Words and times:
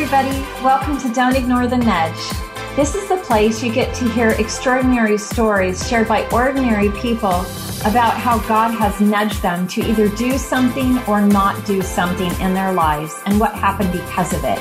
Everybody. 0.00 0.42
Welcome 0.62 0.96
to 0.98 1.12
Don't 1.12 1.34
Ignore 1.34 1.66
the 1.66 1.76
Nudge. 1.76 2.30
This 2.76 2.94
is 2.94 3.08
the 3.08 3.16
place 3.16 3.64
you 3.64 3.72
get 3.72 3.92
to 3.96 4.08
hear 4.10 4.28
extraordinary 4.28 5.18
stories 5.18 5.88
shared 5.88 6.06
by 6.06 6.24
ordinary 6.28 6.92
people 6.92 7.44
about 7.84 8.16
how 8.16 8.38
God 8.46 8.70
has 8.70 9.00
nudged 9.00 9.42
them 9.42 9.66
to 9.66 9.80
either 9.80 10.08
do 10.10 10.38
something 10.38 10.98
or 11.08 11.20
not 11.20 11.66
do 11.66 11.82
something 11.82 12.30
in 12.40 12.54
their 12.54 12.72
lives 12.72 13.12
and 13.26 13.40
what 13.40 13.52
happened 13.54 13.90
because 13.90 14.32
of 14.32 14.44
it. 14.44 14.60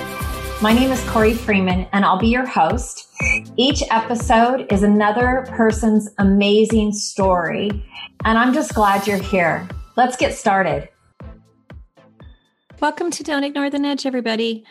My 0.59 0.73
name 0.73 0.91
is 0.91 1.07
Corey 1.07 1.35
Freeman, 1.35 1.87
and 1.93 2.03
I'll 2.03 2.17
be 2.17 2.29
your 2.29 2.47
host. 2.47 3.07
Each 3.57 3.83
episode 3.91 4.65
is 4.73 4.81
another 4.81 5.45
person's 5.49 6.09
amazing 6.17 6.93
story, 6.93 7.85
and 8.25 8.39
I'm 8.39 8.55
just 8.55 8.73
glad 8.73 9.05
you're 9.05 9.21
here. 9.21 9.69
Let's 9.95 10.17
get 10.17 10.33
started. 10.33 10.89
Welcome 12.79 13.09
to 13.09 13.23
Don't 13.23 13.43
Ignore 13.43 13.71
the 13.71 13.79
Nudge, 13.79 14.05
everybody. 14.05 14.63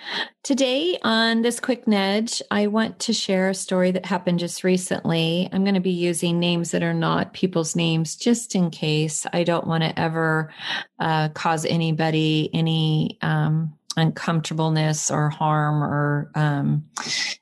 Today 0.44 0.96
on 1.02 1.42
this 1.42 1.58
quick 1.58 1.88
nudge, 1.88 2.40
I 2.52 2.68
want 2.68 3.00
to 3.00 3.12
share 3.12 3.48
a 3.48 3.54
story 3.54 3.90
that 3.90 4.06
happened 4.06 4.38
just 4.38 4.62
recently. 4.62 5.48
I'm 5.52 5.64
going 5.64 5.74
to 5.74 5.80
be 5.80 5.90
using 5.90 6.38
names 6.38 6.70
that 6.70 6.84
are 6.84 6.94
not 6.94 7.32
people's 7.32 7.74
names 7.74 8.14
just 8.14 8.54
in 8.54 8.70
case. 8.70 9.26
I 9.32 9.42
don't 9.42 9.66
want 9.66 9.82
to 9.82 9.98
ever 9.98 10.52
uh, 11.00 11.30
cause 11.30 11.64
anybody 11.64 12.48
any 12.54 13.18
um, 13.22 13.76
uncomfortableness 13.96 15.10
or 15.10 15.28
harm 15.28 15.82
or 15.82 16.30
um, 16.36 16.84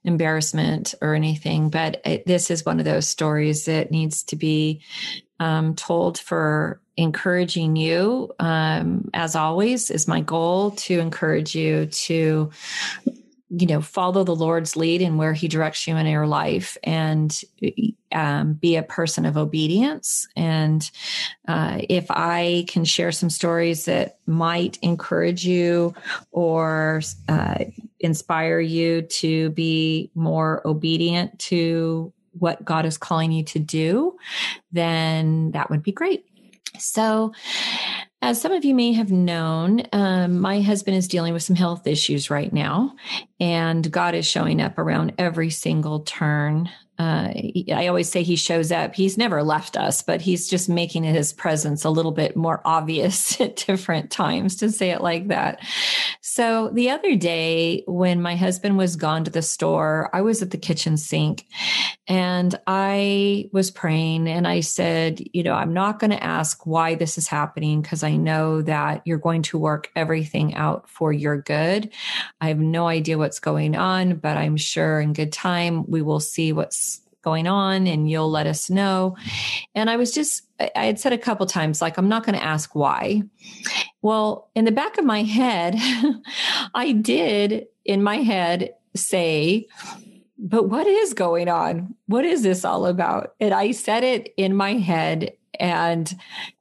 embarrassment 0.03 0.95
or 1.03 1.15
anything. 1.15 1.69
But 1.69 2.01
it, 2.07 2.27
this 2.27 2.51
is 2.51 2.65
one 2.65 2.79
of 2.79 2.87
those 2.87 3.07
stories 3.07 3.67
that 3.67 3.91
needs 3.91 4.23
to 4.25 4.37
be 4.37 4.81
um, 5.41 5.75
told 5.75 6.19
for 6.19 6.81
encouraging 6.97 7.77
you. 7.77 8.33
Um, 8.39 9.11
as 9.15 9.35
always, 9.35 9.91
is 9.91 10.09
my 10.09 10.21
goal 10.21 10.73
to 10.73 10.99
encourage 11.01 11.55
you 11.55 11.87
to 11.87 12.51
you 13.51 13.67
know 13.67 13.81
follow 13.81 14.25
the 14.25 14.35
lord's 14.35 14.75
lead 14.77 15.03
in 15.03 15.17
where 15.17 15.35
he 15.35 15.49
directs 15.49 15.87
you 15.87 15.97
in 15.97 16.07
your 16.07 16.27
life 16.27 16.77
and 16.83 17.43
um, 18.13 18.55
be 18.55 18.77
a 18.77 18.83
person 18.83 19.27
of 19.27 19.37
obedience 19.37 20.27
and 20.35 20.91
uh, 21.47 21.79
if 21.89 22.07
i 22.11 22.65
can 22.69 22.85
share 22.85 23.13
some 23.13 23.31
stories 23.31 23.85
that 23.85 24.19
might 24.27 24.79
encourage 24.83 25.47
you 25.47 25.95
or 26.33 27.03
uh, 27.29 27.65
inspire 28.01 28.61
you 28.61 29.03
to 29.03 29.51
be 29.51 30.11
more 30.15 30.67
obedient 30.67 31.39
to 31.39 32.13
what 32.39 32.65
god 32.65 32.87
is 32.87 32.99
calling 32.99 33.33
you 33.33 33.45
to 33.45 33.59
do 33.59 34.17
then 34.73 35.53
that 35.53 35.71
would 35.71 35.83
be 35.83 35.93
great. 35.93 36.27
So, 36.79 37.33
as 38.21 38.41
some 38.41 38.53
of 38.53 38.65
you 38.65 38.75
may 38.75 38.93
have 38.95 39.13
known, 39.13 39.83
um, 39.93 40.41
my 40.41 40.61
husband 40.61 40.97
is 40.97 41.07
dealing 41.07 41.33
with 41.33 41.43
some 41.43 41.57
health 41.57 41.87
issues 41.87 42.31
right 42.31 42.53
now, 42.53 42.97
and 43.39 43.89
God 43.91 44.15
is 44.15 44.27
showing 44.27 44.61
up 44.61 44.79
around 44.79 45.15
every 45.19 45.51
single 45.51 46.01
turn 46.01 46.69
uh, 46.99 47.33
I 47.73 47.87
always 47.89 48.09
say 48.09 48.23
he 48.23 48.37
shows 48.37 48.71
up. 48.71 48.95
He's 48.95 49.19
never 49.19 49.43
left 49.43 49.77
us, 49.77 50.01
but 50.03 50.21
he's 50.21 50.49
just 50.49 50.69
making 50.69 51.03
his 51.05 51.33
presence 51.33 51.85
a 51.85 51.91
little 51.91 52.13
bit 52.13 52.37
more 52.37 52.61
obvious 52.65 53.41
at 53.41 53.57
different 53.57 54.11
times, 54.11 54.57
to 54.57 54.71
say 54.71 54.91
it 54.91 55.01
like 55.01 55.29
that. 55.29 55.61
So 56.21 56.71
the 56.73 56.91
other 56.91 57.17
day, 57.17 57.83
when 57.87 58.23
my 58.23 58.37
husband 58.37 58.79
was 58.79 58.97
gone 58.97 59.25
to 59.25 59.31
the 59.31 59.43
store, 59.43 60.11
I 60.13 60.21
was 60.23 60.43
at 60.43 60.51
the 60.51 60.59
kitchen 60.59 60.97
sink 60.97 61.47
and 62.07 62.55
I 62.67 63.49
was 63.53 63.71
praying 63.71 64.29
and 64.29 64.47
I 64.47 64.61
said, 64.61 65.23
you 65.33 65.43
know, 65.43 65.55
I'm 65.55 65.73
not 65.73 65.99
going 65.99 66.11
to 66.11 66.23
ask 66.23 66.67
why 66.67 66.95
this 66.95 67.17
is 67.17 67.29
happening 67.29 67.81
because 67.81 68.03
I 68.03 68.17
know 68.17 68.63
that 68.63 69.03
you're 69.05 69.19
going 69.19 69.43
to 69.43 69.59
work 69.59 69.91
everything 69.97 70.55
out 70.55 70.89
for 70.89 71.13
your 71.13 71.41
good. 71.41 71.91
I 72.41 72.49
have 72.49 72.59
no 72.59 72.87
idea 72.87 73.17
what's 73.17 73.41
going 73.41 73.75
on, 73.75 74.17
but 74.17 74.37
I'm 74.37 74.57
sure 74.57 75.01
in 75.01 75.13
good 75.13 75.33
time 75.33 75.91
we 75.91 76.03
will 76.03 76.21
see 76.21 76.53
what's 76.53 76.84
going 77.25 77.47
on 77.49 77.87
and 77.87 78.09
you'll 78.09 78.31
let 78.31 78.47
us 78.47 78.71
know. 78.71 79.17
And 79.75 79.91
I 79.91 79.97
was 79.97 80.13
just, 80.13 80.43
I 80.61 80.85
had 80.85 81.01
said 81.01 81.13
a 81.13 81.19
couple 81.19 81.47
times, 81.47 81.83
like, 81.83 81.99
I'm 81.99 82.09
not 82.09 82.25
going 82.25 82.39
to 82.39 82.45
ask 82.45 82.75
why. 82.75 83.23
Well, 84.03 84.51
in 84.55 84.67
the 84.67 84.73
back 84.73 84.99
of 84.99 85.05
my 85.05 85.23
head, 85.23 85.75
I 86.75 86.93
did 86.93 87.67
in 87.85 88.03
my 88.03 88.19
head 88.19 88.75
say, 88.95 89.67
but 90.39 90.69
what 90.69 90.87
is 90.87 91.15
going 91.15 91.49
on? 91.49 91.95
What 92.07 92.25
is 92.25 92.43
this 92.43 92.65
all 92.65 92.87
about? 92.87 93.35
And 93.41 93.55
I 93.55 93.71
said 93.71 94.05
it 94.05 94.35
in 94.37 94.55
my 94.55 94.75
head. 94.75 95.33
And 95.59 96.13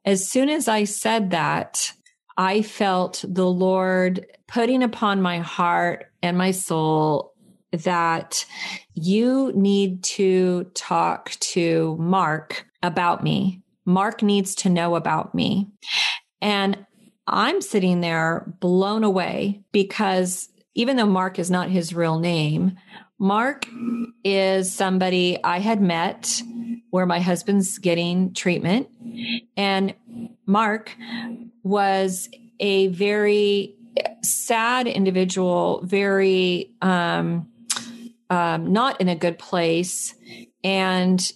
as 0.04 0.28
soon 0.28 0.48
as 0.48 0.68
I 0.68 0.84
said 0.84 1.30
that, 1.30 1.92
I 2.36 2.62
felt 2.62 3.24
the 3.28 3.46
Lord 3.46 4.26
putting 4.48 4.82
upon 4.82 5.22
my 5.22 5.38
heart 5.38 6.10
and 6.22 6.38
my 6.38 6.50
soul 6.50 7.33
that 7.78 8.44
you 8.94 9.52
need 9.54 10.02
to 10.04 10.64
talk 10.74 11.30
to 11.40 11.96
Mark 11.98 12.66
about 12.82 13.22
me. 13.22 13.62
Mark 13.84 14.22
needs 14.22 14.54
to 14.56 14.68
know 14.68 14.94
about 14.94 15.34
me. 15.34 15.68
And 16.40 16.86
I'm 17.26 17.60
sitting 17.60 18.00
there 18.00 18.52
blown 18.60 19.04
away 19.04 19.62
because 19.72 20.48
even 20.74 20.96
though 20.96 21.06
Mark 21.06 21.38
is 21.38 21.50
not 21.50 21.70
his 21.70 21.94
real 21.94 22.18
name, 22.18 22.76
Mark 23.18 23.66
is 24.24 24.72
somebody 24.72 25.38
I 25.42 25.58
had 25.58 25.80
met 25.80 26.42
where 26.90 27.06
my 27.06 27.20
husband's 27.20 27.78
getting 27.78 28.34
treatment. 28.34 28.88
And 29.56 29.94
Mark 30.46 30.96
was 31.62 32.28
a 32.60 32.88
very 32.88 33.76
sad 34.22 34.86
individual, 34.86 35.80
very 35.84 36.74
um, 36.82 37.48
um, 38.30 38.72
not 38.72 39.00
in 39.00 39.08
a 39.08 39.14
good 39.14 39.38
place 39.38 40.14
and 40.62 41.32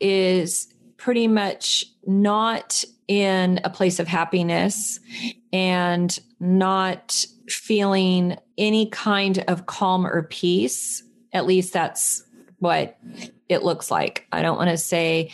is 0.00 0.72
pretty 0.96 1.28
much 1.28 1.84
not 2.06 2.84
in 3.06 3.60
a 3.64 3.70
place 3.70 3.98
of 3.98 4.06
happiness 4.06 5.00
and 5.52 6.18
not 6.40 7.24
feeling 7.48 8.36
any 8.58 8.86
kind 8.90 9.44
of 9.48 9.66
calm 9.66 10.06
or 10.06 10.24
peace. 10.24 11.02
At 11.32 11.46
least 11.46 11.72
that's 11.72 12.22
what 12.58 12.98
it 13.48 13.62
looks 13.62 13.90
like. 13.90 14.26
I 14.30 14.42
don't 14.42 14.58
want 14.58 14.70
to 14.70 14.76
say, 14.76 15.30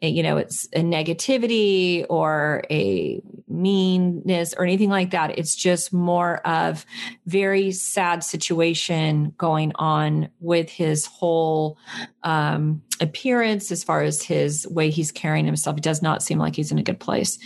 you 0.00 0.22
know, 0.22 0.38
it's 0.38 0.66
a 0.72 0.80
negativity 0.80 2.06
or 2.08 2.64
a 2.70 3.22
meanness 3.48 4.54
or 4.54 4.64
anything 4.64 4.88
like 4.88 5.10
that. 5.10 5.38
It's 5.38 5.54
just 5.54 5.92
more 5.92 6.38
of 6.46 6.86
very 7.26 7.70
sad 7.72 8.24
situation 8.24 9.34
going 9.36 9.72
on 9.74 10.30
with 10.40 10.70
his 10.70 11.04
whole 11.04 11.76
um, 12.22 12.82
appearance 13.00 13.70
as 13.70 13.84
far 13.84 14.02
as 14.02 14.22
his 14.22 14.66
way 14.68 14.88
he's 14.88 15.12
carrying 15.12 15.44
himself. 15.44 15.76
It 15.76 15.82
does 15.82 16.00
not 16.00 16.22
seem 16.22 16.38
like 16.38 16.56
he's 16.56 16.72
in 16.72 16.78
a 16.78 16.82
good 16.82 17.00
place. 17.00 17.38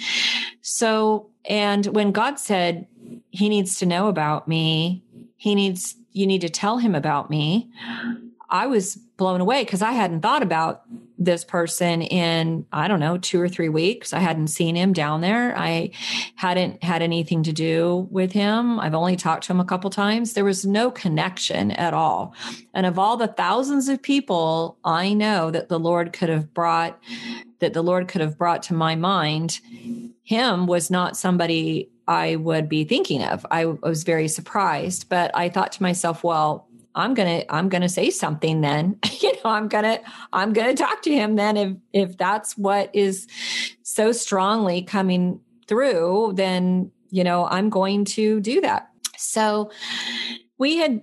So, 0.63 1.31
and 1.47 1.87
when 1.87 2.13
God 2.13 2.39
said 2.39 2.87
he 3.31 3.49
needs 3.49 3.79
to 3.81 3.87
know 3.87 4.07
about 4.07 4.47
me, 4.47 5.03
he 5.37 5.57
needs, 5.57 5.97
you 6.13 6.27
need 6.27 6.43
to 6.43 6.49
tell 6.49 6.79
him 6.79 6.95
about 6.95 7.31
me. 7.31 7.69
I 8.51 8.67
was 8.67 8.97
blown 9.17 9.41
away 9.41 9.65
because 9.65 9.83
I 9.83 9.93
hadn't 9.93 10.21
thought 10.21 10.43
about 10.43 10.83
this 11.19 11.45
person 11.45 12.03
in, 12.03 12.67
I 12.73 12.89
don't 12.89 13.01
know, 13.01 13.17
two 13.17 13.41
or 13.41 13.49
three 13.49 13.69
weeks. 13.69 14.13
I 14.13 14.19
hadn't 14.19 14.49
seen 14.49 14.77
him 14.77 14.93
down 14.93 15.21
there. 15.21 15.57
I 15.57 15.91
hadn't 16.35 16.83
had 16.83 17.03
anything 17.03 17.45
to 17.45 17.53
do 17.53 18.09
with 18.11 18.33
him. 18.33 18.81
I've 18.81 18.95
only 18.95 19.17
talked 19.17 19.45
to 19.45 19.53
him 19.53 19.61
a 19.61 19.65
couple 19.65 19.91
times. 19.91 20.33
There 20.33 20.45
was 20.45 20.67
no 20.67 20.91
connection 20.91 21.71
at 21.73 21.95
all. 21.95 22.35
And 22.75 22.85
of 22.85 22.99
all 22.99 23.17
the 23.17 23.29
thousands 23.29 23.89
of 23.89 24.03
people 24.03 24.77
I 24.85 25.15
know 25.15 25.51
that 25.51 25.69
the 25.69 25.79
Lord 25.79 26.13
could 26.13 26.29
have 26.29 26.53
brought, 26.53 26.99
that 27.61 27.73
the 27.73 27.83
Lord 27.83 28.09
could 28.09 28.21
have 28.21 28.37
brought 28.37 28.65
to 28.65 28.75
my 28.75 28.97
mind, 28.97 29.61
him 30.23 30.67
was 30.67 30.91
not 30.91 31.17
somebody 31.17 31.91
I 32.07 32.37
would 32.37 32.69
be 32.69 32.85
thinking 32.85 33.23
of. 33.23 33.47
I 33.51 33.67
was 33.67 34.03
very 34.03 34.29
surprised, 34.29 35.09
but 35.09 35.31
I 35.35 35.49
thought 35.49 35.73
to 35.73 35.83
myself, 35.83 36.23
well, 36.23 36.69
I'm 36.95 37.15
going 37.15 37.41
to 37.41 37.55
I'm 37.55 37.69
going 37.69 37.83
to 37.83 37.89
say 37.89 38.11
something 38.11 38.61
then. 38.61 38.99
you 39.21 39.33
know, 39.33 39.51
I'm 39.51 39.69
going 39.69 39.85
to 39.85 40.01
I'm 40.33 40.53
going 40.53 40.75
to 40.75 40.83
talk 40.83 41.03
to 41.03 41.13
him 41.13 41.37
then 41.37 41.57
if 41.57 41.77
if 41.93 42.17
that's 42.17 42.57
what 42.57 42.91
is 42.95 43.27
so 43.83 44.13
strongly 44.13 44.83
coming 44.83 45.41
through, 45.67 46.33
then 46.37 46.91
you 47.11 47.25
know, 47.25 47.47
I'm 47.47 47.71
going 47.71 48.05
to 48.07 48.41
do 48.41 48.61
that. 48.63 48.89
So 49.17 49.71
we 50.59 50.77
had 50.77 51.03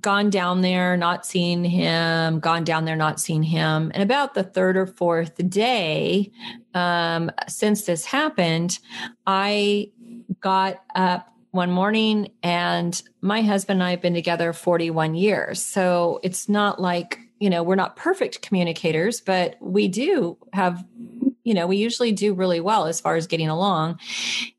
gone 0.00 0.30
down 0.30 0.60
there, 0.60 0.96
not 0.96 1.24
seen 1.24 1.64
him, 1.64 2.40
gone 2.40 2.64
down 2.64 2.84
there, 2.84 2.96
not 2.96 3.20
seen 3.20 3.42
him. 3.42 3.90
And 3.94 4.02
about 4.02 4.34
the 4.34 4.42
third 4.42 4.76
or 4.76 4.86
fourth 4.86 5.36
day 5.48 6.32
um, 6.74 7.30
since 7.48 7.84
this 7.84 8.04
happened, 8.04 8.78
I 9.26 9.90
got 10.40 10.82
up 10.94 11.32
one 11.50 11.70
morning 11.70 12.30
and 12.42 13.00
my 13.20 13.42
husband 13.42 13.80
and 13.80 13.86
I 13.86 13.90
have 13.90 14.02
been 14.02 14.14
together 14.14 14.52
41 14.52 15.14
years. 15.14 15.62
So 15.64 16.20
it's 16.22 16.48
not 16.48 16.80
like, 16.80 17.18
you 17.38 17.50
know, 17.50 17.62
we're 17.62 17.74
not 17.74 17.96
perfect 17.96 18.42
communicators, 18.42 19.20
but 19.20 19.56
we 19.60 19.88
do 19.88 20.36
have 20.52 20.84
you 21.48 21.54
know, 21.54 21.66
we 21.66 21.78
usually 21.78 22.12
do 22.12 22.34
really 22.34 22.60
well 22.60 22.84
as 22.84 23.00
far 23.00 23.16
as 23.16 23.26
getting 23.26 23.48
along. 23.48 23.98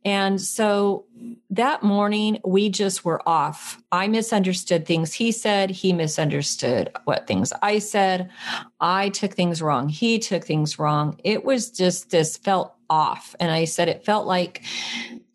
And 0.03 0.41
so 0.41 1.06
that 1.51 1.83
morning, 1.83 2.39
we 2.44 2.69
just 2.69 3.06
were 3.06 3.21
off. 3.30 3.80
I 3.91 4.07
misunderstood 4.07 4.88
things 4.88 5.13
he 5.13 5.31
said. 5.31 5.69
He 5.69 5.94
misunderstood 5.94 6.89
what 7.03 7.27
things 7.27 7.53
I 7.62 7.77
said. 7.77 8.31
I 8.80 9.09
took 9.09 9.36
things 9.36 9.62
wrong. 9.62 9.88
He 9.88 10.18
took 10.18 10.45
things 10.45 10.80
wrong. 10.80 11.19
It 11.24 11.45
was 11.45 11.69
just 11.69 12.09
this 12.09 12.38
felt 12.38 12.74
off. 12.89 13.36
And 13.39 13.51
I 13.51 13.65
said 13.65 13.88
it 13.88 14.03
felt 14.03 14.25
like 14.25 14.63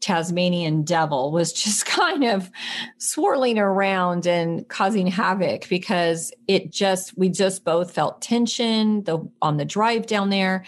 Tasmanian 0.05 0.83
devil 0.83 1.33
was 1.33 1.51
just 1.51 1.87
kind 1.87 2.25
of 2.25 2.51
swirling 2.99 3.59
around 3.59 4.27
and 4.27 4.69
causing 4.69 5.07
havoc 5.07 5.67
because 5.71 6.31
it 6.47 6.71
just 6.71 7.17
we 7.17 7.31
just 7.31 7.65
both 7.65 7.91
felt 7.91 8.21
tension 8.21 9.03
the 9.05 9.27
on 9.41 9.57
the 9.57 9.65
drive 9.65 10.07
down 10.07 10.29
there. 10.29 10.63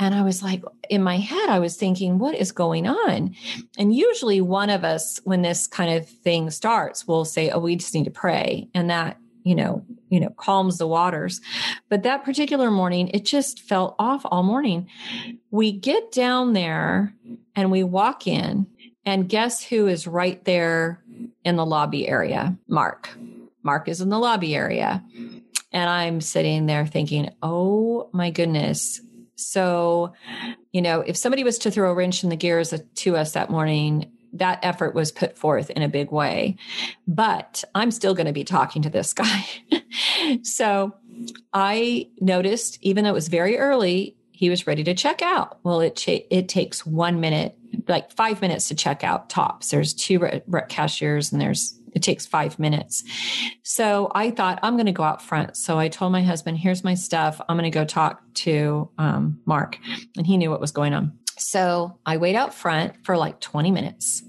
And 0.00 0.16
I 0.16 0.22
was 0.22 0.42
like 0.42 0.64
in 0.90 1.00
my 1.00 1.18
head 1.18 1.48
I 1.48 1.60
was 1.60 1.76
thinking 1.76 2.18
what 2.18 2.34
is 2.34 2.50
going 2.50 2.88
on? 2.88 3.36
And 3.78 3.94
usually 3.94 4.40
one 4.40 4.68
of 4.68 4.82
us 4.82 5.20
when 5.22 5.42
this 5.42 5.68
kind 5.68 5.96
of 5.96 6.08
thing 6.08 6.50
starts 6.50 7.06
will 7.06 7.24
say 7.24 7.50
oh 7.50 7.60
we 7.60 7.76
just 7.76 7.94
need 7.94 8.06
to 8.06 8.10
pray. 8.10 8.68
And 8.74 8.90
that 8.90 9.16
you 9.44 9.54
know 9.54 9.84
you 10.08 10.18
know 10.18 10.30
calms 10.30 10.78
the 10.78 10.88
waters. 10.88 11.40
But 11.88 12.02
that 12.02 12.24
particular 12.24 12.68
morning 12.68 13.10
it 13.14 13.24
just 13.24 13.60
felt 13.60 13.94
off 14.00 14.22
all 14.24 14.42
morning. 14.42 14.88
We 15.52 15.70
get 15.70 16.10
down 16.10 16.52
there 16.52 17.14
and 17.54 17.70
we 17.70 17.84
walk 17.84 18.26
in 18.26 18.66
and 19.04 19.28
guess 19.28 19.62
who 19.62 19.86
is 19.86 20.06
right 20.06 20.42
there 20.44 21.02
in 21.44 21.56
the 21.56 21.66
lobby 21.66 22.08
area? 22.08 22.56
Mark. 22.68 23.10
Mark 23.62 23.88
is 23.88 24.00
in 24.00 24.08
the 24.08 24.18
lobby 24.18 24.54
area. 24.54 25.04
And 25.72 25.88
I'm 25.88 26.20
sitting 26.20 26.66
there 26.66 26.86
thinking, 26.86 27.30
oh 27.42 28.10
my 28.12 28.30
goodness. 28.30 29.00
So, 29.36 30.12
you 30.72 30.82
know, 30.82 31.00
if 31.00 31.16
somebody 31.16 31.44
was 31.44 31.58
to 31.58 31.70
throw 31.70 31.90
a 31.90 31.94
wrench 31.94 32.22
in 32.22 32.30
the 32.30 32.36
gears 32.36 32.74
to 32.94 33.16
us 33.16 33.32
that 33.32 33.50
morning, 33.50 34.10
that 34.34 34.60
effort 34.62 34.94
was 34.94 35.12
put 35.12 35.36
forth 35.36 35.70
in 35.70 35.82
a 35.82 35.88
big 35.88 36.10
way. 36.10 36.56
But 37.06 37.64
I'm 37.74 37.90
still 37.90 38.14
going 38.14 38.26
to 38.26 38.32
be 38.32 38.44
talking 38.44 38.82
to 38.82 38.90
this 38.90 39.12
guy. 39.14 39.46
so 40.42 40.94
I 41.52 42.08
noticed, 42.20 42.78
even 42.82 43.04
though 43.04 43.10
it 43.10 43.14
was 43.14 43.28
very 43.28 43.58
early, 43.58 44.16
he 44.30 44.50
was 44.50 44.66
ready 44.66 44.84
to 44.84 44.94
check 44.94 45.22
out. 45.22 45.58
Well, 45.62 45.80
it 45.80 46.02
it 46.08 46.48
takes 46.48 46.84
one 46.84 47.20
minute, 47.20 47.56
like 47.88 48.12
five 48.12 48.40
minutes 48.40 48.68
to 48.68 48.74
check 48.74 49.04
out 49.04 49.30
tops. 49.30 49.70
There's 49.70 49.94
two 49.94 50.18
re- 50.18 50.42
re- 50.46 50.62
cashiers, 50.68 51.32
and 51.32 51.40
there's 51.40 51.78
it 51.94 52.02
takes 52.02 52.24
five 52.24 52.58
minutes. 52.58 53.04
So 53.62 54.10
I 54.14 54.30
thought 54.30 54.58
I'm 54.62 54.76
going 54.76 54.86
to 54.86 54.92
go 54.92 55.02
out 55.02 55.20
front. 55.20 55.56
So 55.58 55.78
I 55.78 55.88
told 55.88 56.12
my 56.12 56.22
husband, 56.22 56.58
"Here's 56.58 56.84
my 56.84 56.94
stuff. 56.94 57.40
I'm 57.48 57.56
going 57.56 57.70
to 57.70 57.78
go 57.78 57.84
talk 57.84 58.22
to 58.34 58.88
um, 58.98 59.40
Mark," 59.44 59.78
and 60.16 60.26
he 60.26 60.36
knew 60.36 60.50
what 60.50 60.60
was 60.60 60.72
going 60.72 60.94
on. 60.94 61.18
So 61.38 61.98
I 62.06 62.16
wait 62.18 62.36
out 62.36 62.54
front 62.54 63.04
for 63.04 63.16
like 63.16 63.40
20 63.40 63.70
minutes. 63.70 64.22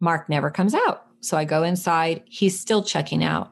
Mark 0.00 0.28
never 0.28 0.50
comes 0.50 0.74
out. 0.74 1.06
So 1.20 1.36
I 1.36 1.44
go 1.44 1.62
inside. 1.62 2.22
He's 2.26 2.58
still 2.58 2.82
checking 2.82 3.24
out. 3.24 3.50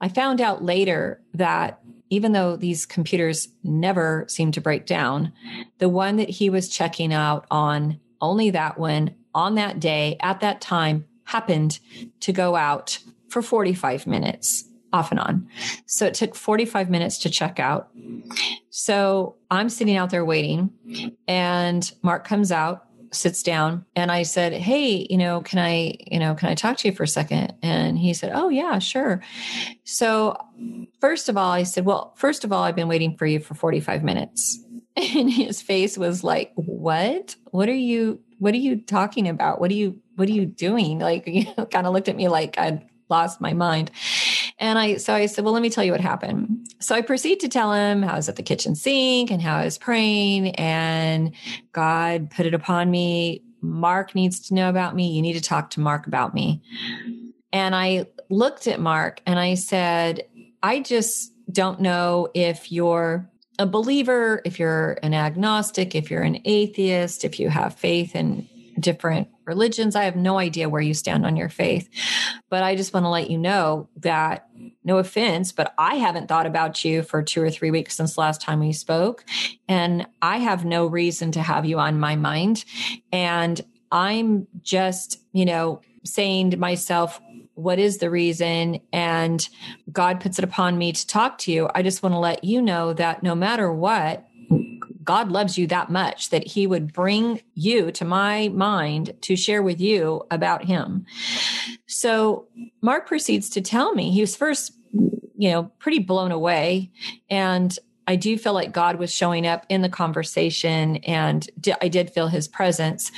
I 0.00 0.08
found 0.08 0.40
out 0.40 0.62
later 0.62 1.22
that 1.34 1.80
even 2.10 2.32
though 2.32 2.56
these 2.56 2.86
computers 2.86 3.48
never 3.62 4.24
seem 4.28 4.52
to 4.52 4.60
break 4.60 4.86
down, 4.86 5.32
the 5.78 5.88
one 5.88 6.16
that 6.16 6.28
he 6.28 6.50
was 6.50 6.68
checking 6.68 7.12
out 7.12 7.46
on, 7.50 7.98
only 8.24 8.50
that 8.50 8.78
one 8.78 9.14
on 9.34 9.54
that 9.56 9.80
day 9.80 10.16
at 10.20 10.40
that 10.40 10.60
time 10.60 11.06
happened 11.24 11.78
to 12.20 12.32
go 12.32 12.56
out 12.56 12.98
for 13.28 13.42
45 13.42 14.06
minutes 14.06 14.64
off 14.92 15.10
and 15.10 15.18
on. 15.18 15.48
So 15.86 16.06
it 16.06 16.14
took 16.14 16.34
45 16.36 16.88
minutes 16.88 17.18
to 17.18 17.30
check 17.30 17.58
out. 17.58 17.88
So 18.70 19.36
I'm 19.50 19.68
sitting 19.68 19.96
out 19.96 20.10
there 20.10 20.24
waiting 20.24 20.70
and 21.26 21.90
Mark 22.02 22.26
comes 22.26 22.52
out 22.52 22.86
sits 23.14 23.42
down 23.42 23.84
and 23.94 24.10
I 24.10 24.24
said, 24.24 24.52
Hey, 24.52 25.06
you 25.08 25.16
know, 25.16 25.40
can 25.40 25.58
I, 25.58 25.94
you 26.00 26.18
know, 26.18 26.34
can 26.34 26.48
I 26.48 26.54
talk 26.54 26.76
to 26.78 26.88
you 26.88 26.94
for 26.94 27.04
a 27.04 27.08
second? 27.08 27.54
And 27.62 27.98
he 27.98 28.12
said, 28.12 28.32
Oh, 28.34 28.48
yeah, 28.48 28.78
sure. 28.78 29.22
So, 29.84 30.36
first 31.00 31.28
of 31.28 31.36
all, 31.36 31.50
I 31.50 31.62
said, 31.62 31.84
Well, 31.84 32.12
first 32.16 32.44
of 32.44 32.52
all, 32.52 32.62
I've 32.62 32.76
been 32.76 32.88
waiting 32.88 33.16
for 33.16 33.26
you 33.26 33.40
for 33.40 33.54
45 33.54 34.02
minutes. 34.02 34.58
And 35.16 35.30
his 35.30 35.60
face 35.60 35.98
was 35.98 36.22
like, 36.22 36.52
What? 36.54 37.36
What 37.50 37.68
are 37.68 37.74
you, 37.74 38.20
what 38.38 38.54
are 38.54 38.58
you 38.58 38.80
talking 38.80 39.28
about? 39.28 39.60
What 39.60 39.70
are 39.70 39.74
you, 39.74 40.00
what 40.16 40.28
are 40.28 40.32
you 40.32 40.46
doing? 40.46 40.98
Like, 41.00 41.26
you 41.26 41.46
know, 41.56 41.66
kind 41.66 41.86
of 41.86 41.92
looked 41.92 42.08
at 42.08 42.16
me 42.16 42.28
like 42.28 42.58
I'd 42.58 42.88
lost 43.08 43.40
my 43.40 43.52
mind. 43.52 43.90
And 44.58 44.78
I, 44.78 44.96
so 44.96 45.12
I 45.12 45.26
said, 45.26 45.44
well, 45.44 45.52
let 45.52 45.62
me 45.62 45.70
tell 45.70 45.84
you 45.84 45.92
what 45.92 46.00
happened. 46.00 46.68
So 46.80 46.94
I 46.94 47.00
proceed 47.02 47.40
to 47.40 47.48
tell 47.48 47.72
him 47.72 48.02
how 48.02 48.14
I 48.14 48.16
was 48.16 48.28
at 48.28 48.36
the 48.36 48.42
kitchen 48.42 48.74
sink 48.74 49.30
and 49.30 49.42
how 49.42 49.56
I 49.56 49.64
was 49.64 49.78
praying 49.78 50.50
and 50.50 51.34
God 51.72 52.30
put 52.30 52.46
it 52.46 52.54
upon 52.54 52.90
me. 52.90 53.42
Mark 53.60 54.14
needs 54.14 54.40
to 54.48 54.54
know 54.54 54.68
about 54.68 54.94
me. 54.94 55.10
You 55.10 55.22
need 55.22 55.32
to 55.34 55.40
talk 55.40 55.70
to 55.70 55.80
Mark 55.80 56.06
about 56.06 56.34
me. 56.34 56.62
And 57.52 57.74
I 57.74 58.06
looked 58.30 58.66
at 58.66 58.80
Mark 58.80 59.20
and 59.26 59.38
I 59.38 59.54
said, 59.54 60.24
I 60.62 60.80
just 60.80 61.32
don't 61.50 61.80
know 61.80 62.28
if 62.34 62.70
you're 62.72 63.30
a 63.58 63.66
believer, 63.66 64.40
if 64.44 64.58
you're 64.58 64.98
an 65.02 65.14
agnostic, 65.14 65.94
if 65.94 66.10
you're 66.10 66.22
an 66.22 66.40
atheist, 66.44 67.24
if 67.24 67.38
you 67.38 67.48
have 67.48 67.74
faith 67.74 68.16
in 68.16 68.48
different 68.78 69.28
religions. 69.44 69.94
I 69.94 70.04
have 70.04 70.16
no 70.16 70.38
idea 70.38 70.68
where 70.68 70.82
you 70.82 70.94
stand 70.94 71.24
on 71.24 71.36
your 71.36 71.48
faith. 71.48 71.88
But 72.48 72.62
I 72.62 72.76
just 72.76 72.92
want 72.92 73.04
to 73.04 73.10
let 73.10 73.30
you 73.30 73.38
know 73.38 73.88
that, 73.98 74.48
no 74.82 74.98
offense, 74.98 75.52
but 75.52 75.74
I 75.78 75.96
haven't 75.96 76.28
thought 76.28 76.46
about 76.46 76.84
you 76.84 77.02
for 77.02 77.22
two 77.22 77.42
or 77.42 77.50
three 77.50 77.70
weeks 77.70 77.96
since 77.96 78.18
last 78.18 78.40
time 78.40 78.60
we 78.60 78.72
spoke. 78.72 79.24
And 79.68 80.06
I 80.20 80.38
have 80.38 80.64
no 80.64 80.86
reason 80.86 81.32
to 81.32 81.42
have 81.42 81.64
you 81.64 81.78
on 81.78 82.00
my 82.00 82.16
mind. 82.16 82.64
And 83.12 83.60
I'm 83.90 84.46
just, 84.62 85.20
you 85.32 85.44
know, 85.44 85.80
saying 86.04 86.50
to 86.50 86.56
myself, 86.56 87.20
what 87.54 87.78
is 87.78 87.98
the 87.98 88.10
reason? 88.10 88.80
And 88.92 89.46
God 89.92 90.20
puts 90.20 90.38
it 90.38 90.44
upon 90.44 90.78
me 90.78 90.92
to 90.92 91.06
talk 91.06 91.38
to 91.38 91.52
you. 91.52 91.68
I 91.74 91.82
just 91.82 92.02
want 92.02 92.14
to 92.14 92.18
let 92.18 92.44
you 92.44 92.60
know 92.60 92.92
that 92.94 93.22
no 93.22 93.34
matter 93.34 93.72
what, 93.72 94.26
God 95.02 95.30
loves 95.30 95.58
you 95.58 95.66
that 95.66 95.90
much 95.90 96.30
that 96.30 96.46
he 96.46 96.66
would 96.66 96.92
bring 96.92 97.42
you 97.54 97.92
to 97.92 98.04
my 98.04 98.48
mind 98.48 99.14
to 99.22 99.36
share 99.36 99.62
with 99.62 99.80
you 99.80 100.24
about 100.30 100.64
him. 100.64 101.04
So 101.86 102.48
Mark 102.80 103.06
proceeds 103.06 103.50
to 103.50 103.60
tell 103.60 103.94
me 103.94 104.10
he 104.10 104.22
was 104.22 104.34
first, 104.34 104.72
you 105.36 105.50
know, 105.50 105.64
pretty 105.78 105.98
blown 105.98 106.32
away. 106.32 106.90
And 107.28 107.78
I 108.06 108.16
do 108.16 108.36
feel 108.36 108.52
like 108.52 108.72
God 108.72 108.96
was 108.96 109.12
showing 109.12 109.46
up 109.46 109.64
in 109.68 109.82
the 109.82 109.88
conversation 109.88 110.96
and 110.96 111.46
I 111.80 111.88
did 111.88 112.10
feel 112.10 112.28
his 112.28 112.48
presence. 112.48 113.10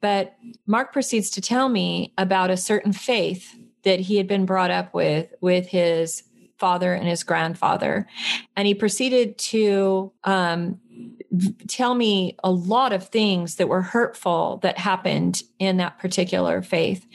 But 0.00 0.34
Mark 0.66 0.92
proceeds 0.92 1.30
to 1.30 1.40
tell 1.40 1.68
me 1.68 2.12
about 2.16 2.50
a 2.50 2.56
certain 2.56 2.92
faith 2.92 3.56
that 3.84 4.00
he 4.00 4.16
had 4.16 4.26
been 4.26 4.46
brought 4.46 4.70
up 4.70 4.92
with, 4.94 5.32
with 5.40 5.66
his 5.66 6.22
father 6.58 6.92
and 6.92 7.08
his 7.08 7.22
grandfather. 7.22 8.06
And 8.56 8.66
he 8.66 8.74
proceeded 8.74 9.38
to 9.38 10.12
um, 10.24 10.78
tell 11.68 11.94
me 11.94 12.36
a 12.44 12.50
lot 12.50 12.92
of 12.92 13.08
things 13.08 13.56
that 13.56 13.68
were 13.68 13.82
hurtful 13.82 14.58
that 14.62 14.78
happened 14.78 15.42
in 15.58 15.78
that 15.78 15.98
particular 15.98 16.62
faith. 16.62 17.06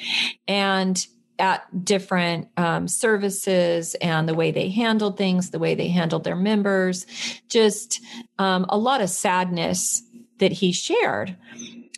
And 0.47 1.05
at 1.37 1.83
different 1.83 2.47
um, 2.57 2.87
services 2.87 3.95
and 3.95 4.27
the 4.27 4.33
way 4.33 4.51
they 4.51 4.69
handled 4.69 5.17
things, 5.17 5.49
the 5.49 5.59
way 5.59 5.75
they 5.75 5.89
handled 5.89 6.23
their 6.23 6.35
members, 6.35 7.05
just 7.49 8.01
um, 8.39 8.65
a 8.69 8.77
lot 8.77 9.01
of 9.01 9.09
sadness 9.09 10.01
that 10.39 10.53
he 10.53 10.71
shared 10.71 11.35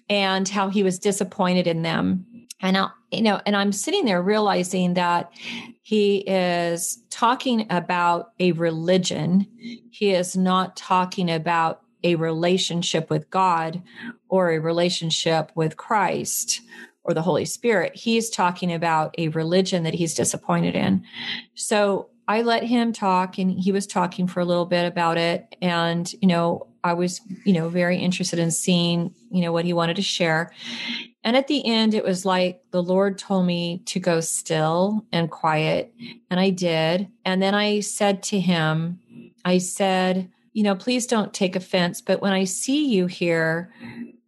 and 0.10 0.48
how 0.50 0.70
he 0.70 0.84
was 0.84 1.00
disappointed 1.00 1.68
in 1.68 1.82
them. 1.82 2.26
And 2.60 2.78
I, 2.78 2.90
you 3.12 3.22
know, 3.22 3.42
and 3.46 3.56
I'm 3.56 3.72
sitting 3.72 4.06
there 4.06 4.22
realizing 4.22 4.96
that 4.96 5.32
he 5.82 6.18
is 6.18 7.02
talking 7.10 7.68
about 7.70 8.32
a 8.40 8.52
religion. 8.54 9.48
He 9.92 10.12
is 10.12 10.36
not 10.36 10.76
talking 10.76 11.30
about 11.30 11.82
a 12.04 12.16
relationship 12.16 13.10
with 13.10 13.30
God 13.30 13.82
or 14.30 14.52
a 14.52 14.60
relationship 14.60 15.52
with 15.56 15.78
Christ 15.78 16.62
or 17.04 17.14
the 17.14 17.22
Holy 17.22 17.46
Spirit. 17.46 17.96
He's 17.96 18.30
talking 18.30 18.74
about 18.74 19.16
a 19.18 19.30
religion 19.30 19.84
that 19.84 19.94
he's 19.94 20.14
disappointed 20.14 20.76
in. 20.76 21.04
So 21.56 22.10
I 22.28 22.42
let 22.42 22.64
him 22.64 22.92
talk 22.92 23.38
and 23.38 23.58
he 23.58 23.72
was 23.72 23.88
talking 23.88 24.28
for 24.28 24.42
a 24.42 24.46
little 24.46 24.66
bit 24.66 24.86
about 24.86 25.18
it. 25.18 25.56
And, 25.62 26.12
you 26.22 26.28
know, 26.28 26.68
I 26.84 26.94
was, 26.94 27.22
you 27.46 27.54
know, 27.54 27.70
very 27.70 27.98
interested 27.98 28.40
in 28.40 28.52
seeing, 28.52 29.14
you 29.32 29.42
know, 29.42 29.52
what 29.52 29.66
he 29.66 29.74
wanted 29.74 29.96
to 29.96 30.02
share. 30.02 30.52
And 31.28 31.36
at 31.36 31.48
the 31.48 31.66
end, 31.66 31.94
it 31.94 32.06
was 32.06 32.24
like 32.24 32.62
the 32.72 32.82
Lord 32.82 33.18
told 33.18 33.46
me 33.46 33.82
to 33.88 34.00
go 34.00 34.22
still 34.22 35.06
and 35.12 35.30
quiet. 35.30 35.94
And 36.32 36.40
I 36.40 36.52
did. 36.52 37.10
And 37.26 37.42
then 37.42 37.54
I 37.54 37.82
said 37.82 38.24
to 38.24 38.40
him, 38.40 38.98
I 39.44 39.58
said, 39.58 40.32
you 40.54 40.64
know, 40.64 40.74
please 40.74 41.06
don't 41.06 41.34
take 41.34 41.58
offense, 41.58 42.00
but 42.00 42.22
when 42.22 42.32
I 42.32 42.46
see 42.46 42.88
you 42.88 43.08
here, 43.08 43.74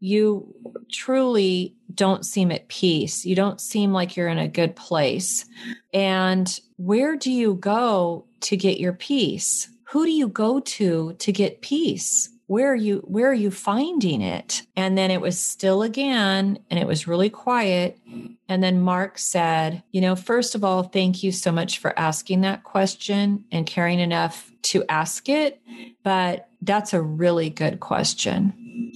you 0.01 0.53
truly 0.91 1.73
don't 1.95 2.25
seem 2.25 2.51
at 2.51 2.67
peace. 2.67 3.25
You 3.25 3.33
don't 3.33 3.61
seem 3.61 3.93
like 3.93 4.17
you're 4.17 4.27
in 4.27 4.37
a 4.37 4.49
good 4.49 4.75
place. 4.75 5.45
And 5.93 6.59
where 6.75 7.15
do 7.15 7.31
you 7.31 7.53
go 7.53 8.25
to 8.41 8.57
get 8.57 8.77
your 8.77 8.91
peace? 8.93 9.69
Who 9.91 10.03
do 10.03 10.11
you 10.11 10.27
go 10.27 10.59
to 10.59 11.13
to 11.13 11.31
get 11.31 11.61
peace? 11.61 12.27
Where 12.49 12.71
are 12.71 12.75
you 12.75 12.97
where 13.05 13.29
are 13.29 13.41
you 13.45 13.51
finding 13.51 14.23
it? 14.23 14.63
And 14.75 14.97
then 14.97 15.11
it 15.11 15.21
was 15.21 15.39
still 15.39 15.83
again 15.83 16.57
and 16.71 16.79
it 16.79 16.87
was 16.87 17.07
really 17.07 17.29
quiet. 17.29 17.99
And 18.47 18.63
then 18.63 18.81
mark 18.81 19.19
said 19.19 19.83
you 19.91 20.01
know 20.01 20.15
first 20.15 20.55
of 20.55 20.63
all 20.63 20.81
thank 20.81 21.21
you 21.21 21.31
so 21.31 21.51
much 21.51 21.77
for 21.77 21.97
asking 21.97 22.41
that 22.41 22.63
question 22.63 23.45
and 23.51 23.67
caring 23.67 23.99
enough 23.99 24.51
to 24.63 24.83
ask 24.89 25.29
it 25.29 25.61
but 26.03 26.49
that's 26.63 26.91
a 26.91 27.01
really 27.01 27.51
good 27.51 27.79
question. 27.79 28.93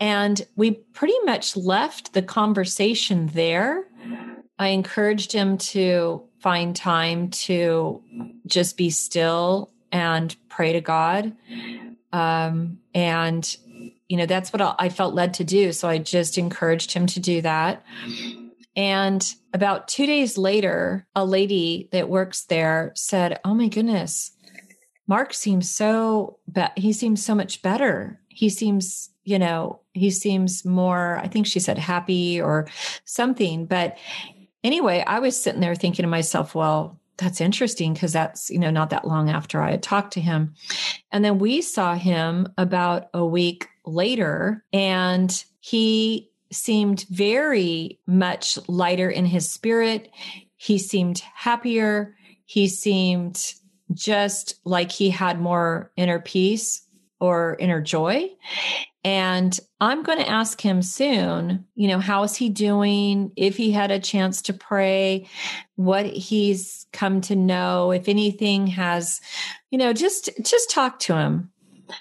And 0.00 0.44
we 0.56 0.72
pretty 0.72 1.18
much 1.24 1.56
left 1.56 2.14
the 2.14 2.22
conversation 2.22 3.28
there. 3.28 3.84
I 4.58 4.68
encouraged 4.68 5.30
him 5.30 5.56
to 5.58 6.24
find 6.40 6.74
time 6.74 7.30
to 7.30 8.02
just 8.44 8.76
be 8.76 8.90
still 8.90 9.70
and 9.92 10.34
pray 10.48 10.72
to 10.72 10.80
god 10.80 11.32
um, 12.16 12.78
and, 12.94 13.56
you 14.08 14.16
know, 14.16 14.24
that's 14.24 14.50
what 14.50 14.76
I 14.78 14.88
felt 14.88 15.14
led 15.14 15.34
to 15.34 15.44
do. 15.44 15.72
So 15.72 15.86
I 15.86 15.98
just 15.98 16.38
encouraged 16.38 16.92
him 16.92 17.06
to 17.08 17.20
do 17.20 17.42
that. 17.42 17.84
And 18.74 19.34
about 19.52 19.86
two 19.86 20.06
days 20.06 20.38
later, 20.38 21.06
a 21.14 21.26
lady 21.26 21.90
that 21.92 22.08
works 22.08 22.44
there 22.44 22.92
said, 22.94 23.38
Oh 23.44 23.52
my 23.52 23.68
goodness, 23.68 24.32
Mark 25.06 25.34
seems 25.34 25.70
so, 25.70 26.38
be- 26.50 26.64
he 26.76 26.94
seems 26.94 27.24
so 27.24 27.34
much 27.34 27.60
better. 27.60 28.18
He 28.28 28.48
seems, 28.48 29.10
you 29.24 29.38
know, 29.38 29.80
he 29.92 30.10
seems 30.10 30.64
more, 30.64 31.18
I 31.22 31.28
think 31.28 31.46
she 31.46 31.60
said 31.60 31.76
happy 31.76 32.40
or 32.40 32.66
something. 33.04 33.66
But 33.66 33.98
anyway, 34.64 35.04
I 35.06 35.18
was 35.18 35.38
sitting 35.40 35.60
there 35.60 35.74
thinking 35.74 36.02
to 36.02 36.08
myself, 36.08 36.54
well, 36.54 36.98
that's 37.18 37.40
interesting 37.40 37.94
because 37.94 38.12
that's 38.12 38.50
you 38.50 38.58
know 38.58 38.70
not 38.70 38.90
that 38.90 39.06
long 39.06 39.30
after 39.30 39.62
i 39.62 39.70
had 39.70 39.82
talked 39.82 40.12
to 40.14 40.20
him. 40.20 40.54
And 41.12 41.24
then 41.24 41.38
we 41.38 41.62
saw 41.62 41.94
him 41.94 42.48
about 42.58 43.08
a 43.14 43.24
week 43.24 43.68
later 43.84 44.64
and 44.72 45.44
he 45.60 46.30
seemed 46.52 47.06
very 47.10 47.98
much 48.06 48.58
lighter 48.68 49.10
in 49.10 49.26
his 49.26 49.50
spirit. 49.50 50.10
He 50.56 50.78
seemed 50.78 51.18
happier. 51.34 52.16
He 52.44 52.68
seemed 52.68 53.54
just 53.92 54.54
like 54.64 54.92
he 54.92 55.10
had 55.10 55.40
more 55.40 55.92
inner 55.96 56.20
peace 56.20 56.86
or 57.20 57.56
inner 57.58 57.80
joy 57.80 58.28
and 59.06 59.56
I'm 59.80 60.02
going 60.02 60.18
to 60.18 60.28
ask 60.28 60.60
him 60.60 60.82
soon, 60.82 61.64
you 61.76 61.86
know, 61.86 62.00
how 62.00 62.24
is 62.24 62.34
he 62.34 62.48
doing? 62.48 63.30
If 63.36 63.56
he 63.56 63.70
had 63.70 63.92
a 63.92 64.00
chance 64.00 64.42
to 64.42 64.52
pray, 64.52 65.28
what 65.76 66.06
he's 66.06 66.86
come 66.92 67.20
to 67.20 67.36
know, 67.36 67.92
if 67.92 68.08
anything 68.08 68.66
has, 68.66 69.20
you 69.70 69.78
know, 69.78 69.92
just 69.92 70.28
just 70.42 70.70
talk 70.70 70.98
to 71.00 71.14
him. 71.14 71.52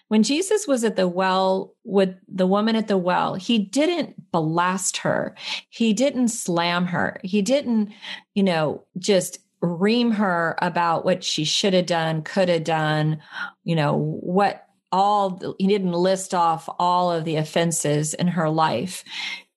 When 0.08 0.24
Jesus 0.24 0.66
was 0.68 0.84
at 0.84 0.96
the 0.96 1.08
well 1.08 1.76
with 1.84 2.16
the 2.28 2.48
woman 2.48 2.76
at 2.76 2.88
the 2.88 2.98
well, 2.98 3.36
he 3.36 3.60
didn't 3.60 4.32
blast 4.32 4.98
her. 4.98 5.36
He 5.70 5.94
didn't 5.94 6.30
slam 6.30 6.88
her. 6.88 7.20
He 7.24 7.44
didn't, 7.44 7.92
you 8.34 8.42
know, 8.42 8.84
just 8.98 9.38
ream 9.62 10.10
her 10.10 10.58
about 10.60 11.06
what 11.06 11.24
she 11.24 11.44
should 11.44 11.76
have 11.76 11.86
done, 11.86 12.24
could 12.24 12.50
have 12.50 12.64
done, 12.64 13.22
you 13.64 13.76
know, 13.76 13.96
what 13.96 14.65
all 14.96 15.56
he 15.60 15.68
didn't 15.68 15.92
list 15.92 16.34
off 16.34 16.70
all 16.80 17.12
of 17.12 17.25
the 17.25 17.36
offenses 17.36 18.14
in 18.14 18.28
her 18.28 18.50
life. 18.50 19.04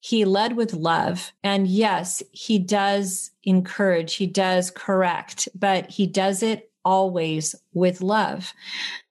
He 0.00 0.24
led 0.24 0.56
with 0.56 0.74
love. 0.74 1.32
And 1.44 1.68
yes 1.68 2.22
he 2.32 2.58
does 2.58 3.30
encourage 3.44 4.14
he 4.14 4.26
does 4.26 4.70
correct 4.70 5.48
but 5.54 5.90
he 5.90 6.06
does 6.06 6.42
it 6.42 6.70
always 6.84 7.54
with 7.72 8.00
love. 8.00 8.52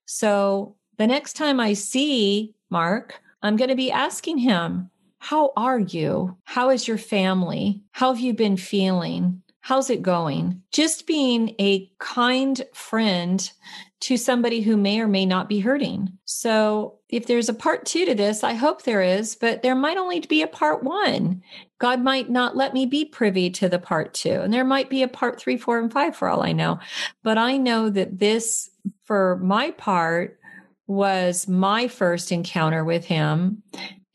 So 0.06 0.76
the 0.98 1.08
next 1.08 1.34
time 1.34 1.60
i 1.60 1.74
see 1.74 2.54
mark 2.70 3.22
i'm 3.42 3.56
going 3.56 3.70
to 3.70 3.76
be 3.76 3.92
asking 3.92 4.40
him 4.40 4.90
how 5.20 5.52
are 5.58 5.80
you? 5.80 6.38
How 6.44 6.70
is 6.70 6.88
your 6.88 6.98
family? 6.98 7.82
How 7.92 8.14
have 8.14 8.22
you 8.22 8.34
been 8.34 8.56
feeling? 8.56 9.42
How's 9.62 9.90
it 9.90 10.02
going? 10.02 10.62
Just 10.72 11.08
being 11.08 11.56
a 11.60 11.92
kind 12.00 12.64
friend 12.74 13.52
to 14.00 14.18
somebody 14.18 14.62
who 14.62 14.78
may 14.78 15.00
or 15.00 15.08
may 15.08 15.26
not 15.26 15.50
be 15.50 15.60
hurting. 15.60 16.10
So, 16.26 17.00
if 17.10 17.26
there's 17.26 17.50
a 17.50 17.54
part 17.54 17.86
two 17.86 18.06
to 18.06 18.16
this, 18.16 18.44
I 18.44 18.54
hope 18.54 18.84
there 18.84 19.02
is, 19.02 19.36
but 19.36 19.64
there 19.64 19.76
might 19.76 19.98
only 19.98 20.20
be 20.20 20.42
a 20.42 20.48
part 20.48 20.84
one. 20.84 21.42
God 21.80 22.02
might 22.02 22.30
not 22.30 22.56
let 22.58 22.74
me 22.74 22.86
be 22.86 23.06
privy 23.06 23.50
to 23.52 23.70
the 23.70 23.80
part 23.80 24.14
two, 24.14 24.42
and 24.42 24.54
there 24.54 24.66
might 24.66 24.90
be 24.90 25.04
a 25.04 25.08
part 25.08 25.40
three, 25.40 25.58
four, 25.58 25.80
and 25.80 25.92
five 25.92 26.16
for 26.16 26.28
all 26.28 26.44
I 26.44 26.52
know. 26.52 26.80
But 27.24 27.38
I 27.38 27.58
know 27.58 27.90
that 27.90 28.20
this, 28.20 28.70
for 29.06 29.40
my 29.42 29.72
part, 29.72 30.40
was 30.88 31.48
my 31.48 31.88
first 31.88 32.32
encounter 32.32 32.84
with 32.84 33.06
Him. 33.06 33.64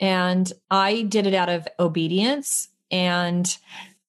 And 0.00 0.50
I 0.70 1.02
did 1.02 1.26
it 1.26 1.34
out 1.34 1.48
of 1.48 1.68
obedience 1.78 2.68
and 2.90 3.56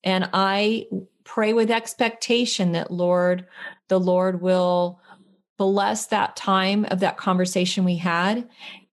and 0.03 0.30
I 0.34 0.88
pray 1.24 1.53
with 1.53 1.72
expectation 1.72 2.74
that 2.74 2.92
Lord, 2.92 3.48
the 3.88 4.00
Lord 4.00 4.42
will 4.42 5.00
bless 5.57 6.07
that 6.07 6.36
time 6.36 6.86
of 6.86 7.00
that 7.01 7.17
conversation 7.17 7.83
we 7.83 7.98
had 7.98 8.48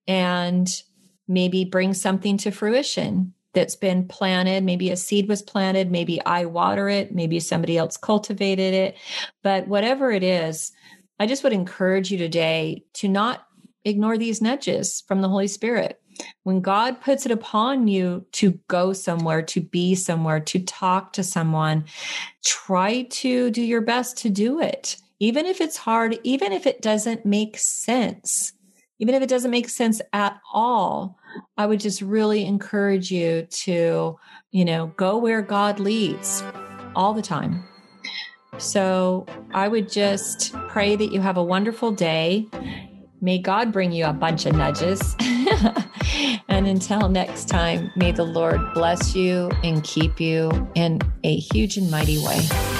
and 0.07 0.83
maybe 1.27 1.65
bring 1.65 1.95
something 1.95 2.37
to 2.39 2.51
fruition 2.51 3.33
that's 3.53 3.77
been 3.77 4.07
planted. 4.07 4.63
Maybe 4.65 4.91
a 4.91 4.97
seed 4.97 5.29
was 5.29 5.43
planted, 5.43 5.91
maybe 5.91 6.21
I 6.25 6.45
water 6.45 6.89
it, 6.89 7.15
maybe 7.15 7.41
somebody 7.41 7.77
else 7.77 7.97
cultivated 7.97 8.75
it. 8.75 8.97
But 9.43 9.67
whatever 9.69 10.11
it 10.11 10.23
is, 10.23 10.73
I 11.19 11.27
just 11.27 11.43
would 11.45 11.53
encourage 11.53 12.11
you 12.11 12.19
today 12.19 12.85
to 12.95 13.09
not 13.09 13.47
ignore 13.85 14.19
these 14.19 14.43
nudges 14.43 15.03
from 15.07 15.21
the 15.21 15.29
Holy 15.29 15.49
Spirit. 15.49 16.01
When 16.43 16.61
God 16.61 17.01
puts 17.01 17.25
it 17.25 17.33
upon 17.33 17.89
you 17.89 18.27
to 18.33 18.59
go 18.69 18.93
somewhere, 18.93 19.43
to 19.43 19.61
be 19.61 19.95
somewhere, 19.95 20.41
to 20.41 20.59
talk 20.59 21.15
to 21.15 21.23
someone, 21.23 21.85
try 22.45 23.03
to 23.03 23.51
do 23.51 23.63
your 23.63 23.81
best 23.81 24.19
to 24.19 24.31
do 24.31 24.61
it 24.61 24.97
even 25.21 25.45
if 25.45 25.61
it's 25.61 25.77
hard, 25.77 26.19
even 26.25 26.53
if 26.53 26.67
it 26.67 26.81
doesn't 26.81 27.27
make 27.27 27.59
sense, 27.59 28.55
even 28.99 29.15
if 29.15 29.23
it 29.23 29.29
doesn't 29.29 29.51
make 29.51 29.69
sense 29.69 30.01
at 30.15 30.41
all, 30.53 31.19
I 31.59 31.67
would 31.67 31.79
just 31.79 32.01
really 32.01 32.45
encourage 32.47 33.11
you 33.11 33.47
to, 33.51 34.19
you 34.51 34.65
know, 34.65 34.89
go 34.97 35.19
where 35.19 35.43
God 35.43 35.79
leads 35.79 36.43
all 36.97 37.13
the 37.13 37.23
time. 37.23 37.65
So 38.57 39.27
I 39.53 39.69
would 39.69 39.91
just 39.91 40.53
pray 40.69 40.97
that 40.97 41.13
you 41.13 41.21
have 41.21 41.37
a 41.37 41.45
wonderful 41.45 41.93
day. 41.93 42.49
May 43.21 43.39
God 43.39 43.73
bring 43.73 43.93
you 43.93 44.07
a 44.07 44.13
bunch 44.15 44.47
of 44.47 44.55
nudges. 44.55 45.17
and 46.49 46.67
until 46.67 47.09
next 47.11 47.49
time, 47.49 47.91
may 47.95 48.13
the 48.13 48.25
Lord 48.25 48.61
bless 48.73 49.15
you 49.15 49.51
and 49.63 49.85
keep 49.85 50.19
you 50.19 50.51
in 50.75 51.01
a 51.25 51.37
huge 51.37 51.77
and 51.77 51.91
mighty 51.91 52.19
way. 52.19 52.80